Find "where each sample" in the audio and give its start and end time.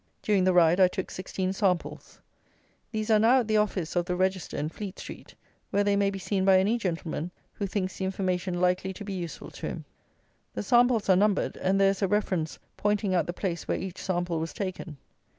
13.67-14.39